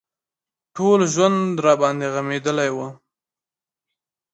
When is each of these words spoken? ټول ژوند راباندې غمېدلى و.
ټول 0.75 0.99
ژوند 1.13 1.41
راباندې 1.65 2.07
غمېدلى 2.13 2.67
و. 2.75 2.77